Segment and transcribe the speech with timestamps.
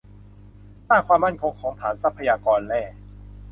[0.87, 2.81] สร้างความมั่นคงของฐานทรัพยากรแร่